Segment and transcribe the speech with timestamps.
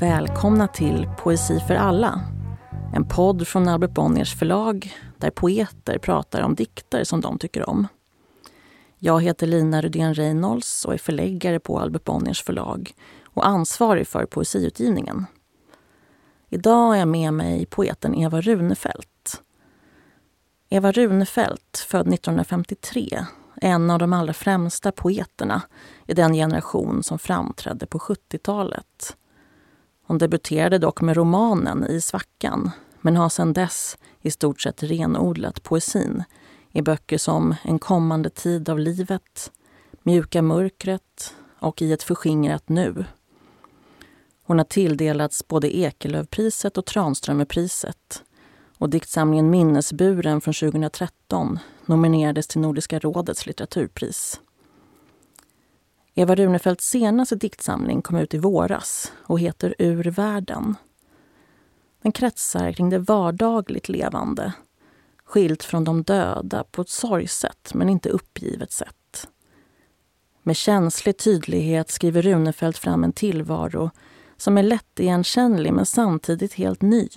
[0.00, 2.20] Välkomna till Poesi för alla.
[2.94, 7.86] En podd från Albert Bonniers förlag där poeter pratar om dikter som de tycker om.
[8.98, 12.92] Jag heter Lina Rudén Reynolds och är förläggare på Albert Bonniers förlag
[13.24, 15.26] och ansvarig för poesiutgivningen.
[16.48, 19.42] Idag är jag med mig poeten Eva Runefelt.
[20.68, 23.24] Eva Runefelt, född 1953,
[23.56, 25.62] är en av de allra främsta poeterna
[26.06, 29.16] i den generation som framträdde på 70-talet.
[30.08, 35.62] Hon debuterade dock med romanen I svackan men har sedan dess i stort sett renodlat
[35.62, 36.24] poesin
[36.72, 39.52] i böcker som En kommande tid av livet,
[40.02, 43.04] Mjuka mörkret och I ett förskingrat nu.
[44.42, 48.22] Hon har tilldelats både Ekelövpriset och Tranströmerpriset
[48.78, 54.40] och diktsamlingen Minnesburen från 2013 nominerades till Nordiska rådets litteraturpris.
[56.18, 60.74] Eva Runefeldts senaste diktsamling kom ut i våras och heter Ur världen.
[62.02, 64.52] Den kretsar kring det vardagligt levande
[65.24, 69.28] skilt från de döda på ett sorgset men inte uppgivet sätt.
[70.42, 73.90] Med känslig tydlighet skriver Runefelt fram en tillvaro
[74.36, 77.08] som är lättigenkännlig men samtidigt helt ny.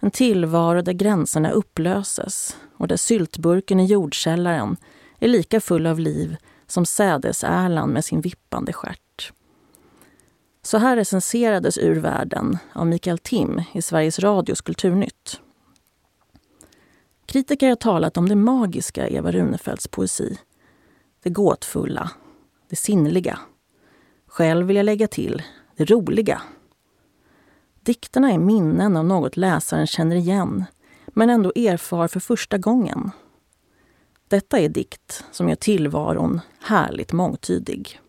[0.00, 4.76] En tillvaro där gränserna upplöses och där syltburken i jordkällaren
[5.18, 6.36] är lika full av liv
[6.70, 9.32] som sädesärlan med sin vippande stjärt.
[10.62, 15.40] Så här recenserades Ur världen av Mikael Tim i Sveriges Radios Kulturnytt.
[17.26, 20.38] Kritiker har talat om det magiska i Eva Runefeldts poesi.
[21.22, 22.10] Det gåtfulla,
[22.68, 23.38] det sinnliga.
[24.26, 25.42] Själv vill jag lägga till
[25.76, 26.42] det roliga.
[27.80, 30.64] Dikterna är minnen av något läsaren känner igen
[31.06, 33.10] men ändå erfar för första gången.
[34.30, 38.00] Detta är dikt som gör tillvaron härligt mångtydig.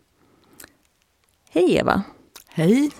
[1.50, 2.02] Hej Eva!
[2.48, 2.90] Hej!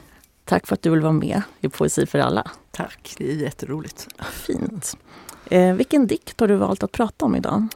[0.45, 2.51] Tack för att du vill vara med i Poesi för alla.
[2.71, 4.09] Tack, det är jätteroligt.
[4.33, 4.97] Fint.
[5.51, 7.69] Eh, vilken dikt har du valt att prata om idag?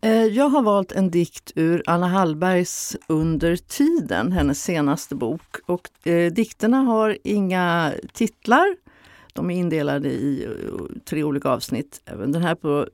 [0.00, 5.56] Eh, jag har valt en dikt ur Anna Hallbergs Under tiden, hennes senaste bok.
[5.66, 8.76] Och, eh, dikterna har inga titlar.
[9.36, 10.50] De är indelade i eh,
[11.04, 12.00] tre olika avsnitt.
[12.04, 12.86] Den här på,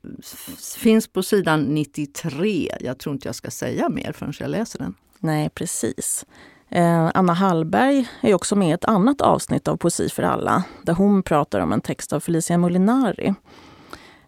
[0.77, 2.69] finns på sidan 93.
[2.81, 4.95] Jag tror inte jag ska säga mer förrän jag läser den.
[5.19, 6.27] Nej, precis.
[6.69, 10.93] Eh, Anna Hallberg är också med i ett annat avsnitt av Poesi för alla där
[10.93, 13.35] hon pratar om en text av Felicia Molinari.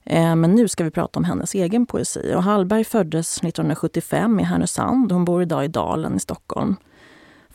[0.05, 2.35] Eh, men nu ska vi prata om hennes egen poesi.
[2.37, 5.13] Och Hallberg föddes 1975 i Härnösand.
[5.13, 6.77] Hon bor idag i Dalen i Stockholm.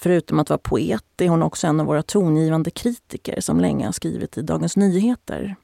[0.02, 3.92] Förutom att vara poet är hon också en av våra tongivande kritiker som länge har
[3.92, 5.56] skrivit i Dagens Nyheter.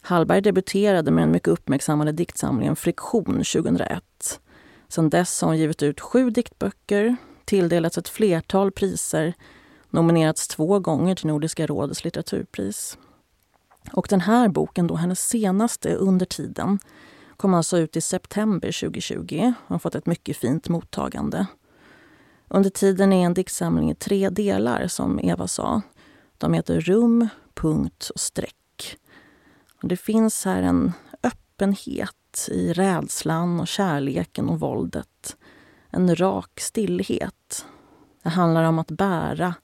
[0.00, 4.40] Hallberg debuterade med den mycket uppmärksammade diktsamlingen Friktion 2001.
[4.88, 9.34] Sedan dess har hon givit ut sju diktböcker, tilldelats ett flertal priser,
[9.90, 12.98] nominerats två gånger till Nordiska rådets litteraturpris.
[13.92, 16.78] Och den här boken, då, hennes senaste under tiden,
[17.36, 21.46] kom alltså ut i september 2020 och har fått ett mycket fint mottagande.
[22.48, 25.82] Under tiden är en diktsamling i tre delar, som Eva sa.
[26.38, 28.96] De heter Rum, punkt och streck.
[29.82, 30.92] Och det finns här en
[31.22, 35.36] öppenhet i rädslan och kärleken och våldet.
[35.90, 37.66] En rak stillhet.
[38.22, 39.54] Det handlar om att bära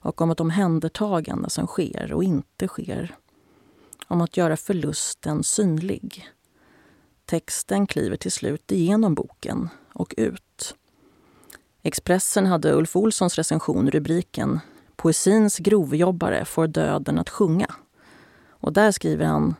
[0.00, 3.14] och om ett omhändertagande som sker och inte sker
[4.06, 6.28] om att göra förlusten synlig.
[7.24, 10.74] Texten kliver till slut igenom boken och ut.
[11.82, 14.60] Expressen hade Ulf Olssons recension rubriken
[14.96, 17.74] Poesins grovjobbare får döden att sjunga.
[18.48, 19.54] Och där skriver han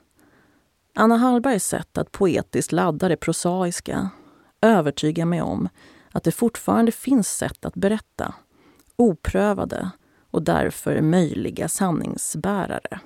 [0.94, 4.10] Anna Hallbergs sätt att poetiskt ladda det prosaiska
[4.60, 5.68] övertygar mig om
[6.12, 8.34] att det fortfarande finns sätt att berätta,
[8.96, 9.90] oprövade
[10.30, 13.00] och därför möjliga sanningsbärare.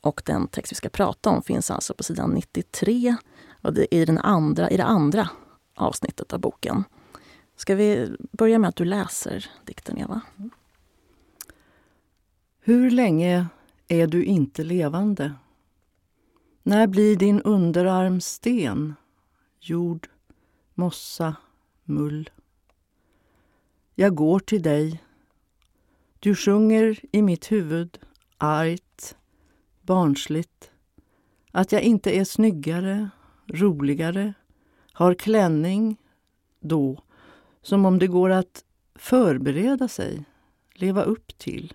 [0.00, 3.16] Och den text vi ska prata om finns alltså på sidan 93
[3.62, 5.28] och det är i, den andra, i det andra
[5.74, 6.84] avsnittet av boken.
[7.60, 10.20] Ska vi börja med att du läser dikten, Eva?
[12.60, 13.46] Hur länge
[13.88, 15.32] är du inte levande?
[16.62, 18.94] När blir din underarm sten,
[19.60, 20.08] jord,
[20.74, 21.36] mossa,
[21.84, 22.30] mull?
[23.94, 25.02] Jag går till dig.
[26.18, 27.98] Du sjunger i mitt huvud,
[28.38, 29.16] argt,
[29.80, 30.70] barnsligt.
[31.52, 33.10] Att jag inte är snyggare,
[33.46, 34.34] roligare,
[34.92, 35.96] har klänning
[36.60, 37.02] då,
[37.62, 38.64] som om det går att
[38.94, 40.24] förbereda sig,
[40.74, 41.74] leva upp till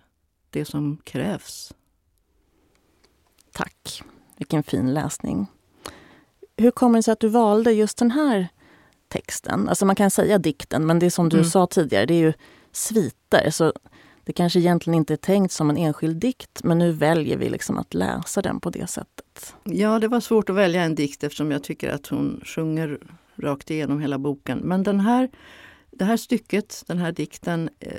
[0.49, 1.73] det som krävs.
[3.51, 4.03] Tack.
[4.37, 5.47] Vilken fin läsning.
[6.57, 8.47] Hur kommer det sig att du valde just den här
[9.07, 9.69] texten?
[9.69, 11.49] Alltså man kan säga dikten, men det är som du mm.
[11.49, 12.33] sa tidigare, det är ju
[12.71, 13.49] sviter.
[13.49, 13.73] Så
[14.23, 17.77] det kanske egentligen inte är tänkt som en enskild dikt men nu väljer vi liksom
[17.77, 19.55] att läsa den på det sättet.
[19.63, 22.99] Ja, det var svårt att välja en dikt eftersom jag tycker att hon sjunger
[23.35, 24.57] rakt igenom hela boken.
[24.57, 25.29] Men den här,
[25.97, 27.91] det här stycket, den här dikten, eh,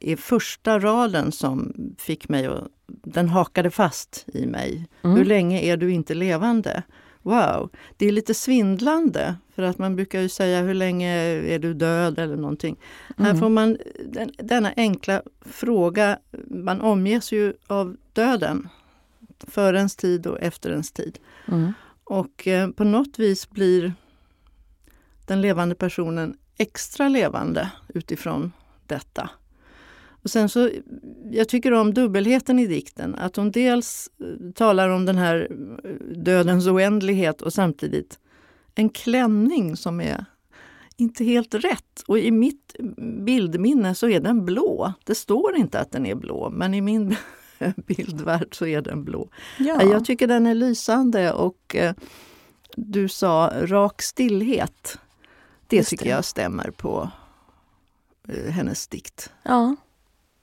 [0.00, 2.68] är första raden som fick mig att...
[2.86, 4.88] Den hakade fast i mig.
[5.02, 5.16] Mm.
[5.16, 6.82] Hur länge är du inte levande?
[7.22, 11.08] Wow, det är lite svindlande för att man brukar ju säga hur länge
[11.54, 12.76] är du död eller någonting.
[13.18, 13.26] Mm.
[13.26, 18.68] Här får man den, denna enkla fråga, man omges ju av döden.
[19.46, 21.18] Före ens tid och efter ens tid.
[21.48, 21.72] Mm.
[22.04, 23.94] Och eh, på något vis blir
[25.26, 28.52] den levande personen extra levande utifrån
[28.86, 29.30] detta.
[30.22, 30.70] Och sen så,
[31.30, 35.48] jag tycker om dubbelheten i dikten, att hon dels eh, talar om den här
[35.84, 38.18] eh, dödens oändlighet och samtidigt
[38.74, 40.24] en klänning som är
[40.96, 42.02] inte helt rätt.
[42.06, 42.76] Och i mitt
[43.24, 44.92] bildminne så är den blå.
[45.04, 47.16] Det står inte att den är blå, men i min
[47.86, 49.28] bildvärld så är den blå.
[49.58, 49.82] Ja.
[49.82, 51.94] Jag tycker den är lysande och eh,
[52.76, 54.98] du sa rak stillhet.
[55.70, 56.10] Det Just tycker det.
[56.10, 57.10] jag stämmer på
[58.48, 59.32] hennes dikt.
[59.42, 59.76] Ja,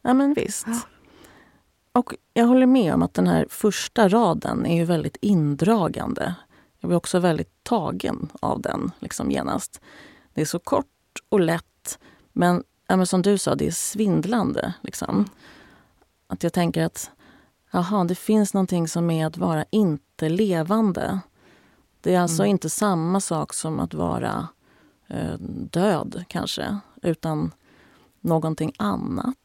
[0.07, 0.67] Ja men visst.
[0.67, 0.81] Ja.
[1.91, 6.35] Och jag håller med om att den här första raden är ju väldigt indragande.
[6.79, 9.81] Jag blir också väldigt tagen av den liksom genast.
[10.33, 10.85] Det är så kort
[11.29, 11.99] och lätt,
[12.33, 14.73] men, ja, men som du sa, det är svindlande.
[14.81, 15.25] Liksom.
[16.27, 17.11] Att jag tänker att
[17.71, 21.19] jaha, det finns någonting som är att vara inte levande.
[22.01, 22.51] Det är alltså mm.
[22.51, 24.45] inte samma sak som att vara eh,
[25.71, 27.51] död kanske, utan
[28.21, 29.37] någonting annat.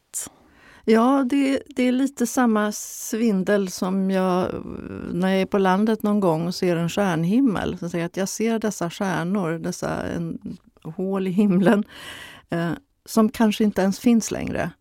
[0.85, 4.63] Ja, det, det är lite samma svindel som jag
[5.13, 7.77] när jag är på landet någon gång och ser en stjärnhimmel.
[7.77, 11.83] Så säger att jag ser dessa stjärnor, dessa en, hål i himlen
[12.49, 12.71] eh,
[13.05, 14.71] som kanske inte ens finns längre.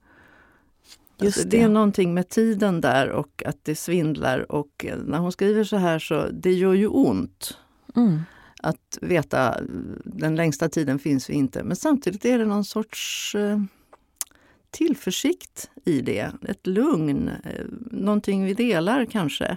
[1.21, 1.57] Just alltså, det.
[1.57, 4.53] det är någonting med tiden där och att det svindlar.
[4.53, 7.59] Och eh, när hon skriver så här så det gör ju ont.
[7.97, 8.21] Mm.
[8.65, 9.61] Att veta
[10.05, 11.63] den längsta tiden finns vi inte.
[11.63, 13.61] Men samtidigt är det någon sorts eh,
[14.71, 19.57] tillförsikt i det, ett lugn, eh, någonting vi delar kanske.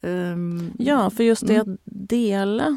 [0.00, 1.72] Um, ja, för just det mm.
[1.72, 2.76] att dela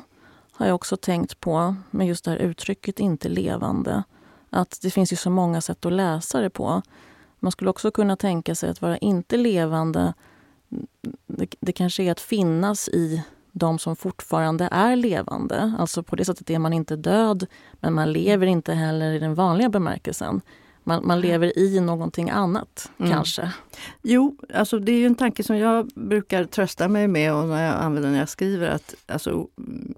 [0.52, 4.04] har jag också tänkt på med just det här uttrycket inte levande.
[4.50, 6.82] Att det finns ju så många sätt att läsa det på.
[7.40, 10.14] Man skulle också kunna tänka sig att vara inte levande,
[11.28, 13.24] det, det kanske är att finnas i
[13.54, 15.74] de som fortfarande är levande.
[15.80, 19.36] Alltså på det sättet är man inte död, men man lever inte heller i den
[19.36, 20.42] vanliga bemärkelsen.
[20.84, 23.12] Man, man lever i någonting annat mm.
[23.12, 23.52] kanske.
[24.02, 27.76] Jo, alltså det är en tanke som jag brukar trösta mig med och när jag
[27.76, 29.48] använder när jag skriver att alltså,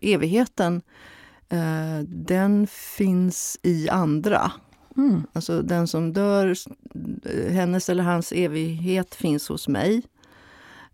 [0.01, 0.81] evigheten
[1.49, 4.51] eh, den finns i andra.
[4.97, 5.23] Mm.
[5.33, 6.55] Alltså den som dör,
[7.51, 10.03] hennes eller hans evighet finns hos mig.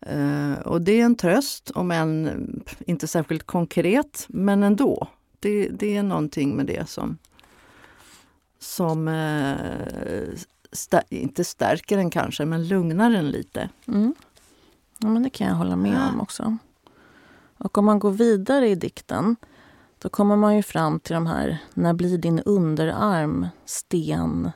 [0.09, 5.07] Uh, och det är en tröst, om än inte särskilt konkret, men ändå.
[5.39, 7.17] Det, det är någonting med det som
[8.59, 10.37] som eh,
[10.71, 13.69] stä inte stärker den kanske, men lugnar den lite.
[13.87, 14.15] Mm.
[14.97, 16.57] Ja, men det kan jag hålla med om också.
[17.57, 19.35] Och om man går vidare i dikten
[19.99, 24.51] då kommer man ju fram till de här När blir din underarm sten,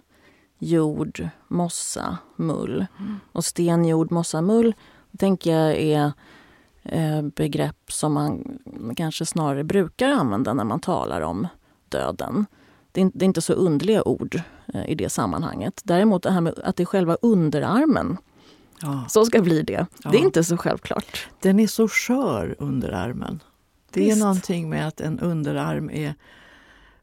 [0.58, 2.86] jord, mossa, mull?
[3.00, 3.20] Mm.
[3.32, 4.74] Och sten, jord, mossa, mull
[5.18, 6.12] tänker jag är
[6.84, 8.60] eh, begrepp som man
[8.98, 11.48] kanske snarare brukar använda när man talar om
[11.90, 12.46] döden
[12.96, 14.42] det är, inte så underliga ord
[14.74, 15.82] eh, i det sammanhanget.
[15.84, 18.18] Däremot det här med att det är själva underarmen
[18.82, 19.06] ja.
[19.10, 19.86] som ska bli det.
[20.04, 20.10] Ja.
[20.10, 21.28] Det är inte så självklart.
[21.40, 23.44] Den är så skör, underarmen.
[23.92, 24.18] Det Visst.
[24.18, 26.14] är någonting med att en underarm är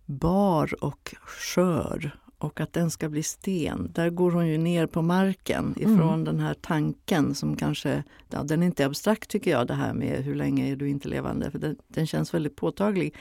[0.07, 3.91] bar och skör och att den ska bli sten.
[3.95, 6.25] Där går hon ju ner på marken ifrån mm.
[6.25, 10.25] den här tanken som kanske, ja, den är inte abstrakt tycker jag det här med
[10.25, 13.15] hur länge är du inte levande, för den, den känns väldigt påtaglig.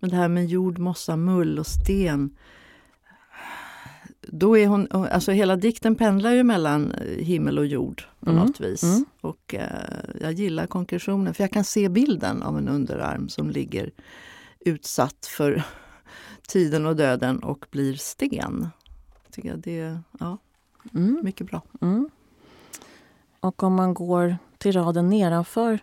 [0.00, 2.36] Men det här med jord, mossa, mull och sten.
[4.20, 8.46] Då är hon, alltså hela dikten pendlar ju mellan himmel och jord på mm.
[8.46, 8.82] något vis.
[8.82, 9.04] Mm.
[9.20, 13.90] Och eh, jag gillar konkretionen för jag kan se bilden av en underarm som ligger
[14.60, 15.62] utsatt för
[16.46, 18.68] tiden och döden och blir sten.
[19.30, 20.38] Tycker jag det är ja,
[20.94, 21.20] mm.
[21.22, 21.62] mycket bra.
[21.80, 22.10] Mm.
[23.40, 25.78] Och om man går till raden nedanför,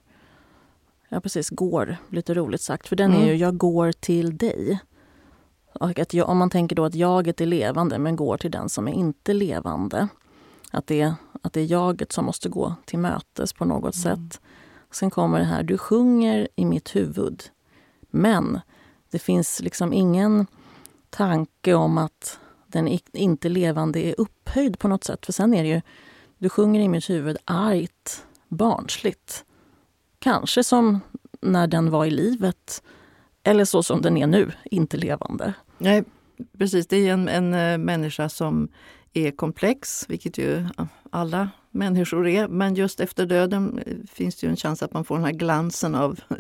[1.10, 3.24] ja precis, går, lite roligt sagt, för den mm.
[3.24, 4.80] är ju jag går till dig.
[5.74, 8.70] Och att jag, om man tänker då att jaget är levande men går till den
[8.70, 10.08] som är inte levande.
[10.72, 14.18] Att det, att det är jaget som måste gå till mötes på något mm.
[14.18, 14.42] sätt.
[14.92, 17.44] Sen kommer det här, du sjunger i mitt huvud.
[18.10, 18.60] Men
[19.14, 20.48] det finns liksom ingen
[21.10, 25.26] tanke om att den inte levande är upphöjd på något sätt.
[25.26, 25.82] För sen är det ju,
[26.38, 29.46] du sjunger i mitt huvud argt, barnsligt.
[30.20, 31.00] Kanske som
[31.42, 32.84] när den var i livet,
[33.44, 35.54] eller så som den är nu, inte levande.
[35.78, 36.04] Nej,
[36.58, 36.88] precis.
[36.88, 38.68] Det är en, en eh, människa som
[39.14, 40.68] är komplex, vilket ju
[41.10, 42.48] alla människor är.
[42.48, 45.32] Men just efter döden eh, finns det ju en chans att man får den här
[45.32, 46.20] glansen av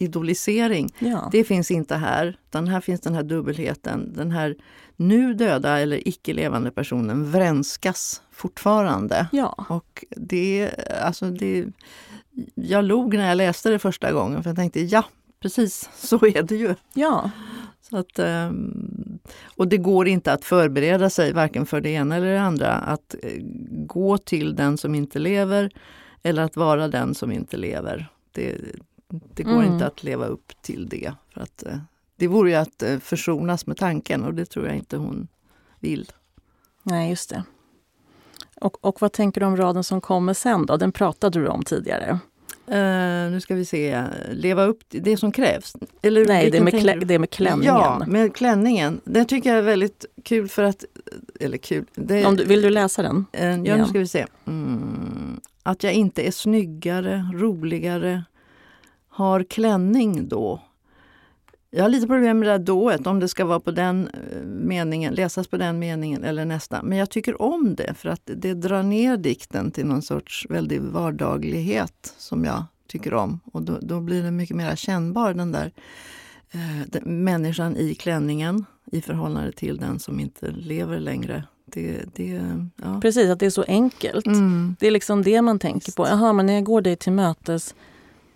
[0.00, 0.94] idolisering.
[0.98, 1.28] Ja.
[1.32, 2.38] Det finns inte här.
[2.48, 4.12] Utan här finns den här dubbelheten.
[4.16, 4.56] Den här
[4.96, 9.26] nu döda eller icke levande personen vrenskas fortfarande.
[9.32, 9.66] Ja.
[9.68, 10.70] Och det,
[11.02, 11.66] alltså det,
[12.54, 15.04] jag log när jag läste det första gången för jag tänkte ja,
[15.42, 16.74] precis så är det ju.
[16.94, 17.30] Ja.
[17.80, 19.18] Så att, ehm,
[19.56, 22.72] och det går inte att förbereda sig varken för det ena eller det andra.
[22.72, 25.70] Att eh, gå till den som inte lever
[26.22, 28.08] eller att vara den som inte lever.
[28.32, 28.56] Det,
[29.10, 29.72] det går mm.
[29.72, 31.12] inte att leva upp till det.
[31.34, 31.78] För att, eh,
[32.16, 35.28] det vore ju att eh, försonas med tanken och det tror jag inte hon
[35.78, 36.12] vill.
[36.82, 37.44] Nej, just det.
[38.60, 40.76] Och, och vad tänker du om raden som kommer sen då?
[40.76, 42.18] Den pratade du om tidigare.
[42.68, 45.76] Uh, nu ska vi se, leva upp till det som krävs.
[46.02, 47.74] Eller, Nej, det med, klä, det med klänningen.
[47.74, 49.00] Ja, med klänningen.
[49.04, 50.84] Den tycker jag är väldigt kul för att...
[51.40, 51.84] Eller kul.
[51.94, 53.26] Det, om du, vill du läsa den?
[53.40, 54.26] Uh, ja, nu ska vi se.
[54.46, 58.24] Mm, att jag inte är snyggare, roligare,
[59.20, 60.60] har klänning då.
[61.70, 64.42] Jag har lite problem med det där dået, om det ska vara på den eh,
[64.46, 66.82] meningen, läsas på den meningen eller nästa.
[66.82, 70.80] Men jag tycker om det för att det drar ner dikten till någon sorts väldig
[70.80, 73.40] vardaglighet som jag tycker om.
[73.52, 75.72] Och då, då blir den mycket mer kännbar, den där
[76.50, 81.44] eh, den, människan i klänningen i förhållande till den som inte lever längre.
[81.66, 82.42] Det, det,
[82.76, 83.00] ja.
[83.00, 84.26] Precis, att det är så enkelt.
[84.26, 84.76] Mm.
[84.80, 86.06] Det är liksom det man tänker på.
[86.06, 87.74] Jaha, men när jag går dig till mötes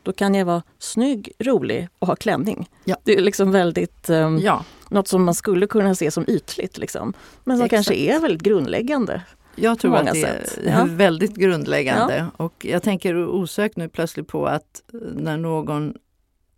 [0.04, 2.68] då kan jag vara snygg, rolig och ha klänning.
[2.84, 2.96] Ja.
[3.04, 4.64] Det är liksom väldigt um, ja.
[4.88, 6.78] något som man skulle kunna se som ytligt.
[6.78, 7.14] Liksom.
[7.44, 7.76] Men som Exakt.
[7.76, 9.22] kanske är väldigt grundläggande.
[9.56, 10.58] Jag tror att det sätt.
[10.64, 10.86] är ja.
[10.88, 12.26] väldigt grundläggande.
[12.36, 15.94] Och jag tänker osökt nu plötsligt på att eh, när någon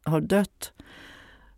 [0.04, 0.72] har dött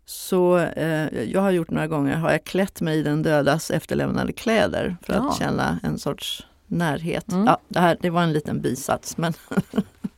[0.05, 4.33] så eh, jag har gjort några gånger, har jag klätt mig i den dödas efterlämnade
[4.33, 7.31] kläder för att känna en sorts närhet.
[7.31, 7.45] Mm.
[7.45, 9.33] Ja, det, här, det var en liten bisats men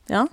[0.07, 0.27] ja.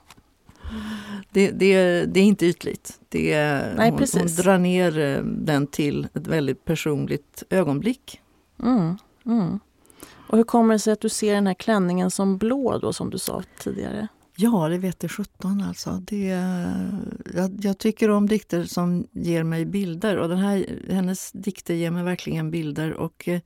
[1.30, 3.00] Det, det, det är inte ytligt.
[3.08, 3.34] Det,
[3.76, 8.20] Nej, hon, hon, drar ner eh, den till ett väldigt personligt ögonblick.
[8.62, 8.96] Mm,
[9.26, 9.60] mm.
[10.28, 13.10] Och hur kommer det sig att du ser den här klänningen som blå då som
[13.10, 14.08] du sa tidigare?
[14.36, 15.90] Ja, det vet det sjutton alltså.
[15.90, 16.26] Det,
[17.34, 21.90] jag, jag, tycker om dikter som ger mig bilder och den här, hennes dikter ger
[21.90, 22.92] mig verkligen bilder.
[22.92, 23.40] Och eh,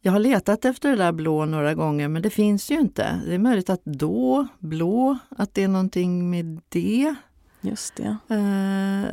[0.00, 3.20] jag har letat efter det där blå några gånger men det finns ju inte.
[3.26, 7.14] Det är möjligt att då, blå, att det är någonting med det.
[7.60, 8.16] Just det.
[8.34, 9.04] Uh,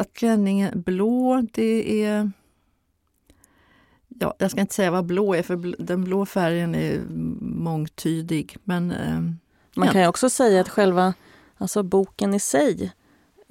[0.00, 2.30] att klänningen blå, det är...
[4.08, 7.00] Ja, jag ska inte säga vad blå är för den blå färgen är
[7.40, 8.56] mångtydig.
[8.64, 9.20] Men, uh,
[9.74, 9.92] Man ja.
[9.92, 11.14] kan ju också säga att själva
[11.56, 12.92] alltså boken i sig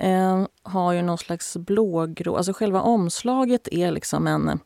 [0.04, 4.60] uh, har ju någon slags blågrå, alltså själva omslaget är liksom en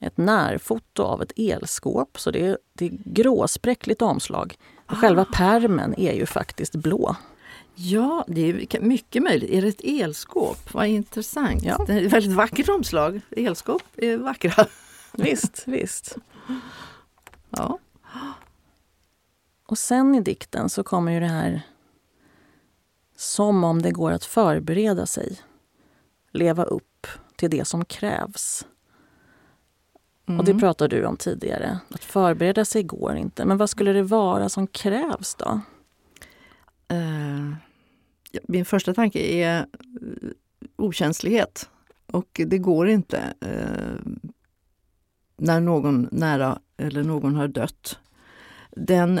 [0.00, 2.20] ett närfoto av ett elskåp.
[2.20, 4.56] Så det är, det är gråspräckligt omslag.
[4.86, 4.94] Ah.
[4.94, 7.16] Själva permen är ju faktiskt blå.
[7.74, 9.50] Ja, det är mycket möjligt.
[9.50, 10.74] Är det ett elskåp?
[10.74, 11.62] Vad intressant.
[11.62, 11.84] Ja.
[11.86, 13.20] Det är ett väldigt vackert omslag.
[13.30, 14.66] Elskåp är vackra.
[15.12, 16.16] Visst, visst.
[17.50, 17.78] Ja.
[19.66, 21.62] Och sen i dikten så kommer ju det här
[23.16, 25.40] som om det går att förbereda sig.
[26.32, 28.66] Leva upp till det som krävs.
[30.28, 30.40] Mm.
[30.40, 30.60] Och det mm.
[30.60, 31.78] pratade du om tidigare.
[31.88, 33.44] Att förbereda sig går inte.
[33.44, 35.60] Men vad skulle det vara som krävs då?
[36.92, 37.54] Uh,
[38.48, 39.66] min första tanke är uh,
[40.76, 41.68] okänslighet.
[42.06, 44.12] Och det går inte uh,
[45.36, 47.98] när någon nära eller någon har dött.
[48.70, 49.20] Den,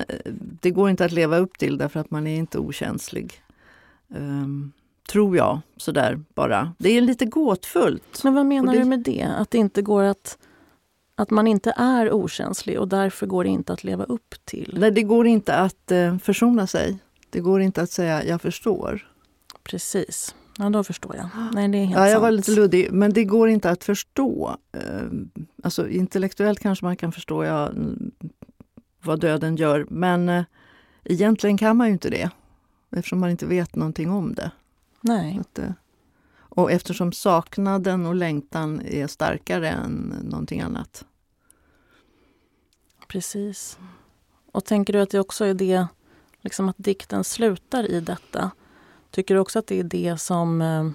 [0.60, 3.42] det går inte att leva upp till därför att man är inte okänslig.
[4.08, 4.72] Um,
[5.08, 6.74] tror jag, sådär bara.
[6.78, 8.24] Det är lite gåtfullt.
[8.24, 9.22] Men vad menar det, du med det?
[9.38, 10.38] Att det inte går att
[11.18, 14.76] att man inte är okänslig och därför går det inte att leva upp till.
[14.80, 16.98] Nej, det går inte att eh, försona sig.
[17.30, 19.08] Det går inte att säga jag förstår.
[19.62, 20.34] Precis.
[20.58, 21.28] Ja, då förstår jag.
[21.54, 22.22] Nej, det är helt ja, jag sant.
[22.22, 24.56] var lite luddig, men det går inte att förstå.
[24.72, 25.08] Eh,
[25.62, 27.70] alltså intellektuellt kanske man kan förstå ja,
[29.02, 30.44] vad döden gör, men eh,
[31.04, 32.30] egentligen kan man ju inte det.
[32.90, 34.50] Eftersom man inte vet någonting om det.
[35.00, 35.38] Nej.
[35.40, 35.70] Att, eh,
[36.58, 41.04] och eftersom saknaden och längtan är starkare än någonting annat.
[43.08, 43.78] Precis.
[44.52, 45.86] Och tänker du att det också är det,
[46.40, 48.50] liksom att dikten slutar i detta?
[49.10, 50.90] Tycker du också att det är det som, eh,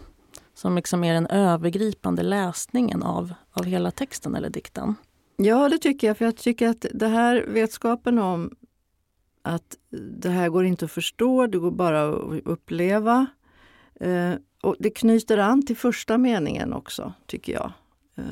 [0.53, 4.96] som liksom är den övergripande läsningen av, av hela texten eller dikten?
[5.36, 6.17] Ja, det tycker jag.
[6.17, 8.55] För jag tycker att det här vetskapen om
[9.41, 9.77] att
[10.22, 13.25] det här går inte att förstå, det går bara att uppleva.
[14.00, 17.72] Eh, och det knyter an till första meningen också, tycker jag.
[18.15, 18.24] Eh,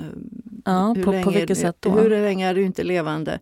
[0.65, 1.89] ja, hur på, på vilket sätt då?
[1.89, 3.39] Hur länge är du inte levande?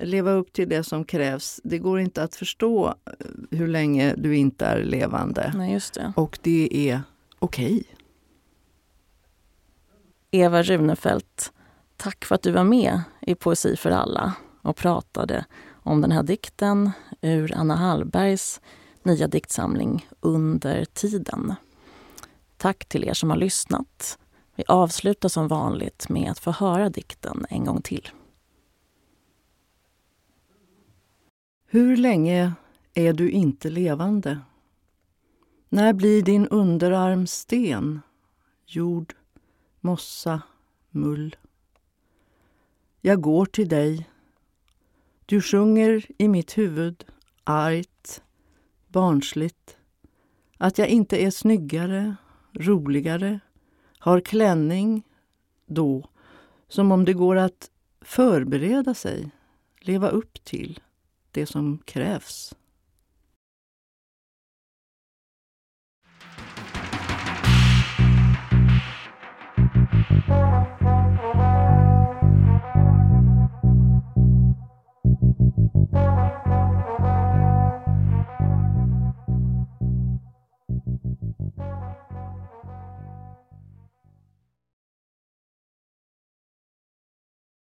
[0.00, 1.60] Leva upp till det som krävs.
[1.64, 5.52] Det går inte att förstå eh, hur länge du inte är levande.
[5.56, 6.12] Nej, just det.
[6.16, 7.02] Och det är
[7.38, 7.74] okej.
[7.74, 7.84] Okay.
[10.30, 11.52] Eva Runefelt,
[11.96, 14.32] tack för att du var med i Poesi för alla
[14.62, 18.60] och pratade om den här dikten ur Anna Hallbergs
[19.02, 21.54] nya diktsamling Under tiden.
[22.56, 24.18] Tack till er som har lyssnat.
[24.54, 28.08] Vi avslutar som vanligt med att få höra dikten en gång till.
[31.74, 32.52] Hur länge
[32.94, 34.38] är du inte levande?
[35.68, 38.00] När blir din underarm sten,
[38.66, 39.14] jord,
[39.80, 40.42] mossa,
[40.90, 41.36] mull?
[43.00, 44.08] Jag går till dig.
[45.26, 47.04] Du sjunger i mitt huvud,
[47.44, 48.22] argt,
[48.88, 49.76] barnsligt,
[50.58, 52.16] att jag inte är snyggare,
[52.52, 53.40] roligare,
[53.98, 55.02] har klänning
[55.66, 56.08] då,
[56.68, 59.30] som om det går att förbereda sig,
[59.80, 60.80] leva upp till
[61.32, 62.54] det som krävs.